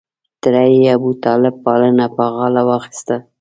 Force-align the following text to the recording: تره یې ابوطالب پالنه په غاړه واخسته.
تره 0.41 0.63
یې 0.71 0.83
ابوطالب 0.97 1.55
پالنه 1.65 2.05
په 2.15 2.23
غاړه 2.35 2.61
واخسته. 2.69 3.15